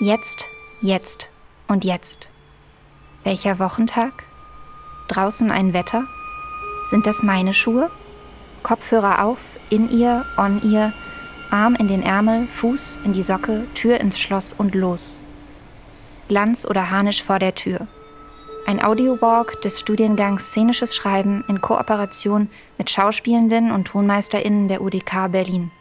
[0.00, 0.46] Jetzt,
[0.80, 1.28] jetzt
[1.66, 2.28] und jetzt.
[3.24, 4.12] Welcher Wochentag?
[5.08, 6.04] Draußen ein Wetter?
[6.88, 7.90] Sind das meine Schuhe?
[8.62, 9.38] Kopfhörer auf,
[9.70, 10.92] in ihr, on ihr,
[11.50, 15.20] Arm in den Ärmel, Fuß in die Socke, Tür ins Schloss und los.
[16.28, 17.88] Glanz oder Harnisch vor der Tür.
[18.66, 25.72] Ein Audiowalk des Studiengangs Szenisches Schreiben in Kooperation mit Schauspielenden und TonmeisterInnen der UDK Berlin.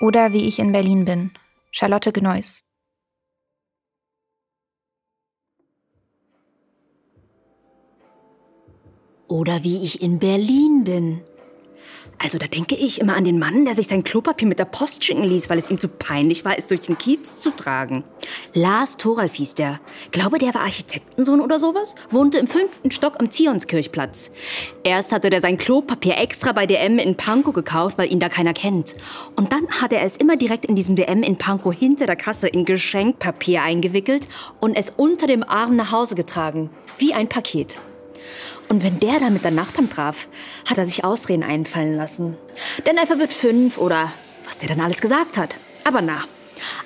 [0.00, 1.32] Oder wie ich in Berlin bin.
[1.70, 2.62] Charlotte Gneuss.
[9.28, 11.24] Oder wie ich in Berlin bin.
[12.18, 15.04] Also da denke ich immer an den Mann, der sich sein Klopapier mit der Post
[15.04, 18.04] schicken ließ, weil es ihm zu peinlich war, es durch den Kiez zu tragen.
[18.54, 19.80] Lars Thoralf hieß der.
[20.12, 21.94] Glaube, der war Architektensohn oder sowas.
[22.10, 24.30] Wohnte im fünften Stock am Zionskirchplatz.
[24.82, 28.54] Erst hatte der sein Klopapier extra bei DM in Pankow gekauft, weil ihn da keiner
[28.54, 28.94] kennt.
[29.36, 32.48] Und dann hat er es immer direkt in diesem DM in Pankow hinter der Kasse
[32.48, 34.28] in Geschenkpapier eingewickelt
[34.60, 36.70] und es unter dem Arm nach Hause getragen.
[36.98, 37.76] Wie ein Paket.
[38.68, 40.26] Und wenn der dann mit der Nachbarn traf,
[40.68, 42.36] hat er sich Ausreden einfallen lassen.
[42.84, 44.12] Denn er verwirrt fünf oder
[44.44, 45.56] was der dann alles gesagt hat.
[45.84, 46.24] Aber na,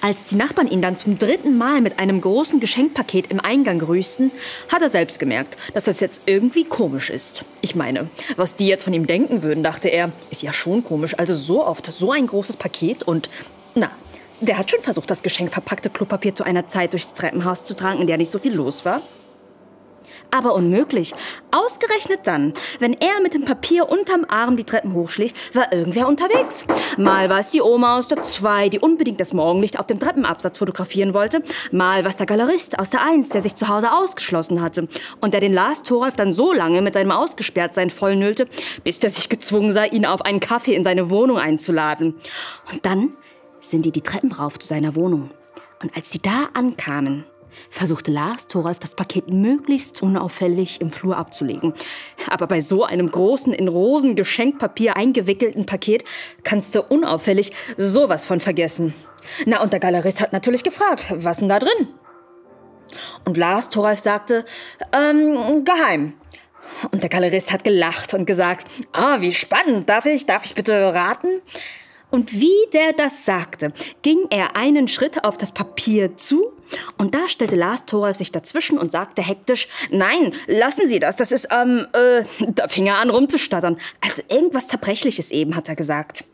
[0.00, 4.30] als die Nachbarn ihn dann zum dritten Mal mit einem großen Geschenkpaket im Eingang grüßten,
[4.72, 7.44] hat er selbst gemerkt, dass das jetzt irgendwie komisch ist.
[7.60, 11.18] Ich meine, was die jetzt von ihm denken würden, dachte er, ist ja schon komisch.
[11.18, 13.28] Also so oft so ein großes Paket und
[13.74, 13.90] na,
[14.40, 18.06] der hat schon versucht, das geschenkverpackte Klopapier zu einer Zeit durchs Treppenhaus zu tragen, in
[18.06, 19.02] der nicht so viel los war
[20.30, 21.14] aber unmöglich.
[21.50, 26.66] Ausgerechnet dann, wenn er mit dem Papier unterm Arm die Treppen hochschlich, war irgendwer unterwegs.
[26.96, 30.58] Mal war es die Oma aus der 2, die unbedingt das Morgenlicht auf dem Treppenabsatz
[30.58, 31.42] fotografieren wollte.
[31.70, 34.88] Mal war es der Galerist aus der 1, der sich zu Hause ausgeschlossen hatte
[35.20, 38.46] und der den Lars Thoralf dann so lange mit seinem Ausgesperrtsein vollnüllte,
[38.84, 42.14] bis der sich gezwungen sah, ihn auf einen Kaffee in seine Wohnung einzuladen.
[42.72, 43.12] Und dann
[43.60, 45.30] sind die die Treppen rauf zu seiner Wohnung.
[45.82, 47.24] Und als sie da ankamen,
[47.70, 51.74] versuchte Lars Thoralf das Paket möglichst unauffällig im Flur abzulegen.
[52.28, 56.04] Aber bei so einem großen, in Rosen Geschenkpapier eingewickelten Paket
[56.44, 58.94] kannst du unauffällig sowas von vergessen.
[59.44, 61.88] Na, und der Galerist hat natürlich gefragt, was denn da drin?
[63.24, 64.44] Und Lars Thoralf sagte,
[64.92, 66.14] ähm, geheim.
[66.90, 70.94] Und der Galerist hat gelacht und gesagt, ah, wie spannend, darf ich, darf ich bitte
[70.94, 71.40] raten?
[72.10, 73.72] Und wie der das sagte,
[74.02, 76.52] ging er einen Schritt auf das Papier zu
[76.98, 81.32] und da stellte Lars Thoralf sich dazwischen und sagte hektisch, nein, lassen Sie das, das
[81.32, 83.76] ist, ähm, äh, da fing er an rumzustattern.
[84.00, 86.24] Also irgendwas Zerbrechliches eben, hat er gesagt.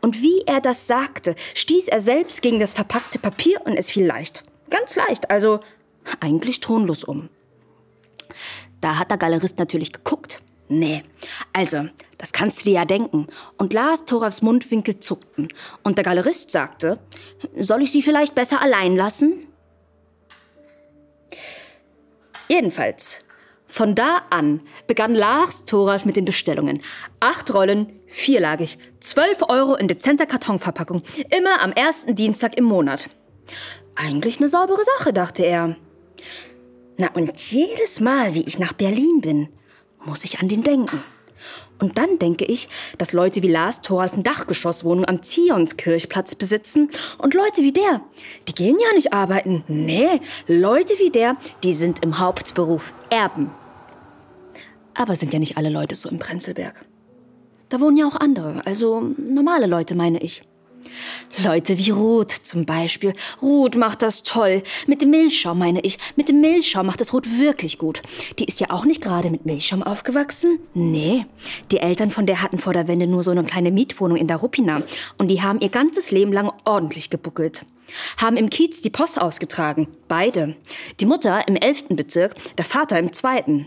[0.00, 4.06] Und wie er das sagte, stieß er selbst gegen das verpackte Papier und es fiel
[4.06, 4.44] leicht.
[4.70, 5.60] Ganz leicht, also
[6.20, 7.28] eigentlich tonlos um.
[8.80, 11.02] Da hat der Galerist natürlich geguckt Nee.
[11.52, 13.26] Also, das kannst du dir ja denken.
[13.58, 15.48] Und Lars Thoralfs Mundwinkel zuckten.
[15.82, 17.00] Und der Galerist sagte,
[17.58, 19.48] soll ich sie vielleicht besser allein lassen?
[22.48, 23.24] Jedenfalls,
[23.66, 26.82] von da an begann Lars Thoralf mit den Bestellungen.
[27.18, 33.10] Acht Rollen, vierlagig, zwölf Euro in dezenter Kartonverpackung, immer am ersten Dienstag im Monat.
[33.96, 35.74] Eigentlich eine saubere Sache, dachte er.
[36.96, 39.48] Na und jedes Mal, wie ich nach Berlin bin,
[40.04, 41.02] muss ich an den denken.
[41.80, 42.68] Und dann denke ich,
[42.98, 48.02] dass Leute wie Lars Thoralf eine Dachgeschosswohnung am Zionskirchplatz besitzen und Leute wie der,
[48.46, 49.64] die gehen ja nicht arbeiten.
[49.66, 53.50] Nee, Leute wie der, die sind im Hauptberuf Erben.
[54.94, 56.74] Aber sind ja nicht alle Leute so im Prenzlberg.
[57.70, 60.42] Da wohnen ja auch andere, also normale Leute meine ich.
[61.44, 63.12] Leute wie Ruth zum Beispiel.
[63.40, 64.62] Ruth macht das toll.
[64.86, 65.98] Mit Milchschaum meine ich.
[66.16, 68.02] Mit Milchschaum macht das Ruth wirklich gut.
[68.38, 70.58] Die ist ja auch nicht gerade mit Milchschaum aufgewachsen.
[70.74, 71.26] Nee.
[71.70, 74.38] Die Eltern von der hatten vor der Wende nur so eine kleine Mietwohnung in der
[74.38, 74.82] Ruppina.
[75.18, 77.62] Und die haben ihr ganzes Leben lang ordentlich gebuckelt.
[78.18, 79.88] Haben im Kiez die Post ausgetragen.
[80.08, 80.56] Beide.
[81.00, 83.66] Die Mutter im elften Bezirk, der Vater im zweiten.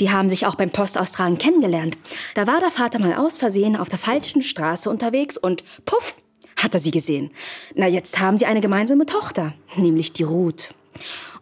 [0.00, 1.98] Die haben sich auch beim Postaustragen kennengelernt.
[2.34, 6.16] Da war der Vater mal aus Versehen auf der falschen Straße unterwegs und puff,
[6.58, 7.30] hat er sie gesehen.
[7.74, 10.70] Na, jetzt haben sie eine gemeinsame Tochter, nämlich die Ruth.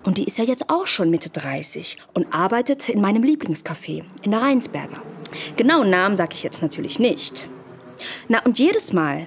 [0.04, 4.30] Und die ist ja jetzt auch schon Mitte 30 und arbeitet in meinem Lieblingscafé, in
[4.30, 5.02] der Rheinsberger.
[5.56, 7.48] Genauen Namen sage ich jetzt natürlich nicht.
[8.28, 9.26] Na, und jedes Mal,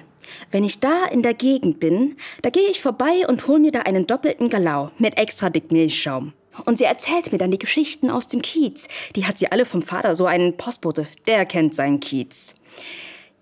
[0.50, 3.80] wenn ich da in der Gegend bin, da gehe ich vorbei und hole mir da
[3.80, 6.32] einen doppelten Galau mit extra dick Milchschaum.
[6.64, 8.88] Und sie erzählt mir dann die Geschichten aus dem Kiez.
[9.16, 12.54] Die hat sie alle vom Vater, so einen Postbote, der kennt seinen Kiez.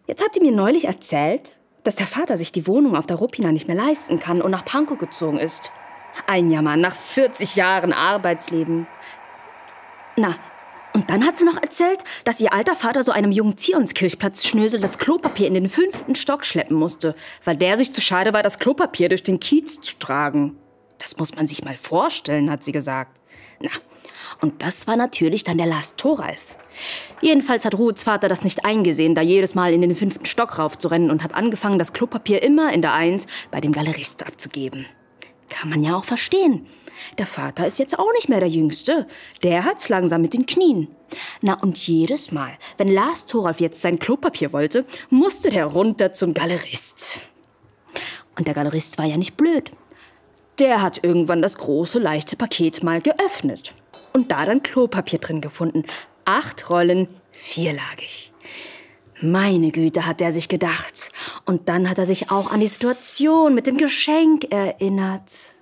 [0.06, 1.52] Jetzt hat sie mir neulich erzählt,
[1.84, 4.64] dass der Vater sich die Wohnung auf der Ruppina nicht mehr leisten kann und nach
[4.64, 5.70] Pankow gezogen ist.
[6.26, 8.86] Ein Jammer nach 40 Jahren Arbeitsleben.
[10.16, 10.36] Na,
[10.94, 14.80] Und dann hat sie noch erzählt, dass ihr alter Vater so einem jungen Zionskirchplatz Schnösel
[14.80, 17.14] das Klopapier in den fünften Stock schleppen musste,
[17.44, 20.56] weil der sich zu schade war, das Klopapier durch den Kiez zu tragen.
[20.98, 23.20] Das muss man sich mal vorstellen, hat sie gesagt.
[23.60, 23.70] Na,
[24.40, 26.56] und das war natürlich dann der Lars Thoralf.
[27.20, 31.10] Jedenfalls hat Ruths Vater das nicht eingesehen, da jedes Mal in den fünften Stock raufzurennen
[31.10, 34.86] und hat angefangen, das Klopapier immer in der Eins bei dem Galerist abzugeben.
[35.48, 36.66] Kann man ja auch verstehen.
[37.16, 39.06] Der Vater ist jetzt auch nicht mehr der Jüngste.
[39.42, 40.88] Der hat's langsam mit den Knien.
[41.40, 46.34] Na, und jedes Mal, wenn Lars Thoralf jetzt sein Klopapier wollte, musste der runter zum
[46.34, 47.22] Galerist.
[48.36, 49.70] Und der Galerist war ja nicht blöd.
[50.58, 53.74] Der hat irgendwann das große, leichte Paket mal geöffnet.
[54.12, 55.84] Und da dann Klopapier drin gefunden.
[56.24, 58.32] Acht Rollen, vierlagig.
[59.20, 61.10] Meine Güte, hat er sich gedacht.
[61.44, 65.52] Und dann hat er sich auch an die Situation mit dem Geschenk erinnert.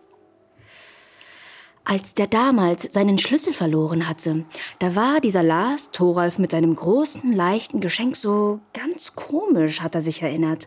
[1.85, 4.45] Als der damals seinen Schlüssel verloren hatte,
[4.81, 10.01] da war dieser Lars Thoralf mit seinem großen, leichten Geschenk so ganz komisch, hat er
[10.01, 10.67] sich erinnert.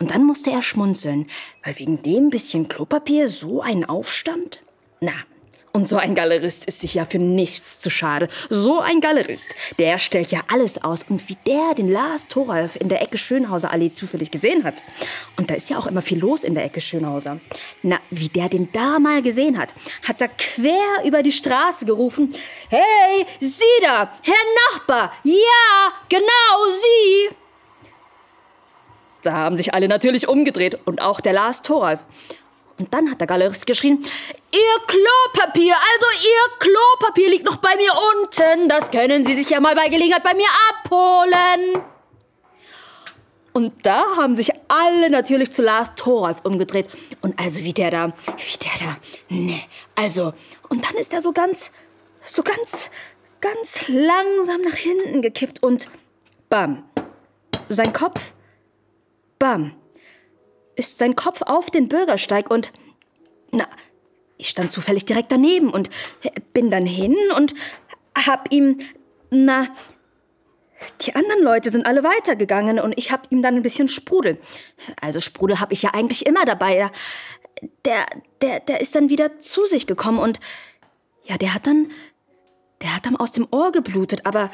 [0.00, 1.28] Und dann musste er schmunzeln,
[1.62, 4.62] weil wegen dem bisschen Klopapier so ein Aufstand?
[5.00, 5.12] Na,
[5.72, 8.28] und so ein Galerist ist sich ja für nichts zu schade.
[8.48, 11.04] So ein Galerist, der stellt ja alles aus.
[11.08, 14.82] Und wie der den Lars Thoralf in der Ecke Schönhauser Allee zufällig gesehen hat.
[15.36, 17.38] Und da ist ja auch immer viel los in der Ecke Schönhauser.
[17.82, 19.68] Na, wie der den da mal gesehen hat,
[20.02, 22.34] hat er quer über die Straße gerufen.
[22.68, 27.36] Hey, Sie da, Herr Nachbar, ja, genau Sie.
[29.22, 32.00] Da haben sich alle natürlich umgedreht und auch der Lars Thoralf.
[32.78, 33.98] Und dann hat der Galerist geschrien,
[34.52, 38.68] Ihr Klopapier, also Ihr Klopapier liegt noch bei mir unten.
[38.68, 41.84] Das können Sie sich ja mal bei Gelegenheit bei mir abholen.
[43.52, 46.86] Und da haben sich alle natürlich zu Lars Thoralf umgedreht.
[47.20, 48.96] Und also wie der da, wie der da,
[49.28, 49.60] ne,
[49.94, 50.32] also,
[50.68, 51.72] und dann ist er so ganz,
[52.22, 52.88] so ganz,
[53.40, 55.88] ganz langsam nach hinten gekippt und
[56.48, 56.84] bam,
[57.68, 58.32] sein Kopf,
[59.40, 59.74] bam,
[60.76, 62.70] ist sein Kopf auf den Bürgersteig und,
[63.50, 63.66] na,
[64.36, 65.90] ich stand zufällig direkt daneben und
[66.52, 67.54] bin dann hin und
[68.16, 68.78] hab ihm,
[69.30, 69.68] na,
[71.02, 74.38] die anderen Leute sind alle weitergegangen und ich hab ihm dann ein bisschen Sprudel.
[75.00, 76.90] Also Sprudel hab ich ja eigentlich immer dabei.
[77.84, 78.06] Der,
[78.40, 80.40] der, der ist dann wieder zu sich gekommen und
[81.24, 81.90] ja, der hat dann,
[82.80, 84.50] der hat dann aus dem Ohr geblutet, aber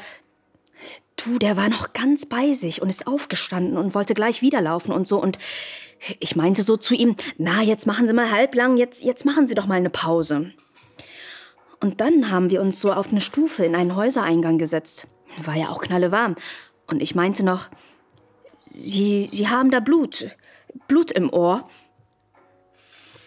[1.17, 4.91] du, der war noch ganz bei sich und ist aufgestanden und wollte gleich wieder laufen
[4.91, 5.37] und so und
[6.19, 9.55] ich meinte so zu ihm, na, jetzt machen Sie mal halblang, jetzt, jetzt machen Sie
[9.55, 10.51] doch mal eine Pause.
[11.79, 15.07] Und dann haben wir uns so auf eine Stufe in einen Häusereingang gesetzt.
[15.43, 16.35] War ja auch knallewarm.
[16.87, 17.67] Und ich meinte noch,
[18.63, 20.35] Sie, Sie haben da Blut,
[20.87, 21.69] Blut im Ohr.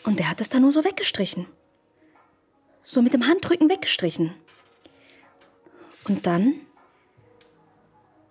[0.05, 1.47] Und der hat es da nur so weggestrichen.
[2.83, 4.33] So mit dem Handrücken weggestrichen.
[6.09, 6.55] Und dann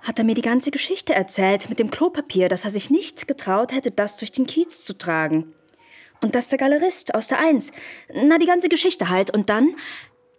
[0.01, 3.73] hat er mir die ganze Geschichte erzählt mit dem Klopapier, dass er sich nicht getraut
[3.73, 5.53] hätte, das durch den Kiez zu tragen.
[6.21, 7.71] Und dass der Galerist aus der Eins,
[8.13, 9.31] na die ganze Geschichte halt.
[9.31, 9.75] Und dann,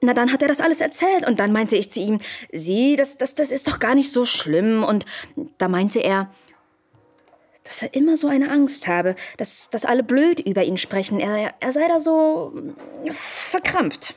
[0.01, 1.27] na dann hat er das alles erzählt.
[1.27, 2.21] Und dann meinte ich zu ihm,
[2.53, 4.85] sieh, das, das, das ist doch gar nicht so schlimm.
[4.85, 5.07] Und
[5.59, 6.31] da meinte er,
[7.65, 11.21] dass er immer so eine Angst habe, dass, dass alle blöd über ihn sprechen.
[11.21, 12.53] Er, er sei da so
[13.11, 14.15] verkrampft.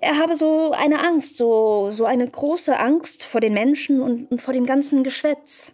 [0.00, 4.42] Er habe so eine Angst, so, so eine große Angst vor den Menschen und, und
[4.42, 5.72] vor dem ganzen Geschwätz.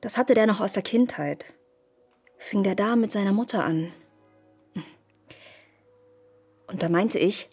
[0.00, 1.46] Das hatte der noch aus der Kindheit.
[2.38, 3.92] Fing der da mit seiner Mutter an.
[6.66, 7.48] Und da meinte ich,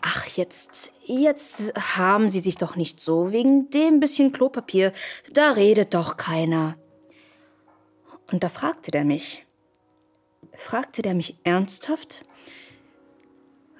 [0.00, 4.92] ach, jetzt, jetzt haben Sie sich doch nicht so wegen dem bisschen Klopapier,
[5.32, 6.76] da redet doch keiner.
[8.32, 9.46] Und da fragte der mich,
[10.56, 12.22] fragte der mich ernsthaft,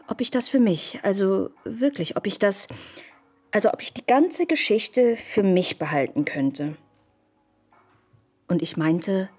[0.07, 2.69] ob ich das für mich, also wirklich, ob ich das,
[3.51, 6.77] also ob ich die ganze Geschichte für mich behalten könnte.
[8.49, 9.31] Und ich meinte,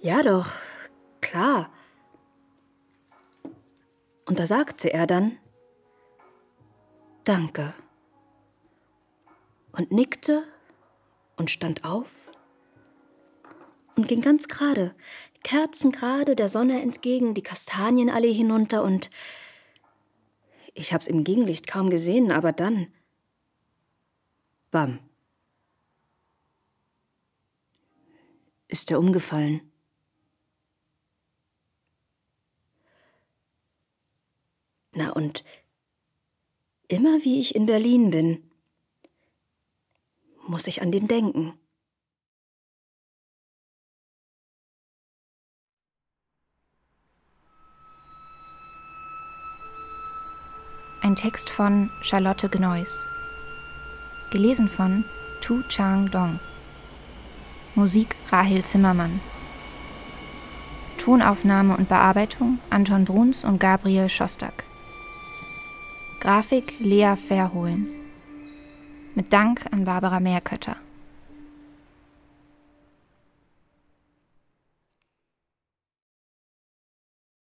[0.00, 0.52] ja doch,
[1.20, 1.70] klar.
[4.24, 5.38] Und da sagte er dann,
[7.24, 7.74] danke.
[9.72, 10.44] Und nickte
[11.36, 12.32] und stand auf
[13.96, 14.94] und ging ganz gerade,
[15.42, 19.10] kerzengerade der Sonne entgegen, die Kastanienallee hinunter und
[20.74, 22.86] ich hab's im Gegenlicht kaum gesehen, aber dann.
[24.70, 25.00] Bam.
[28.68, 29.60] Ist er umgefallen.
[34.92, 35.44] Na und
[36.88, 38.50] immer wie ich in Berlin bin,
[40.46, 41.58] muss ich an den denken.
[51.08, 53.06] Ein Text von Charlotte Gneuss.
[54.30, 55.06] Gelesen von
[55.40, 56.38] Tu Chang Dong.
[57.74, 59.18] Musik Rahel Zimmermann.
[60.98, 64.64] Tonaufnahme und Bearbeitung Anton Bruns und Gabriel Schostak.
[66.20, 67.86] Grafik Lea Verhohlen.
[69.14, 70.76] Mit Dank an Barbara Meerkötter.